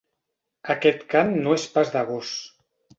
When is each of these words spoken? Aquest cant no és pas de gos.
Aquest 0.75 1.05
cant 1.13 1.31
no 1.47 1.55
és 1.59 1.69
pas 1.77 1.95
de 1.99 2.07
gos. 2.13 2.37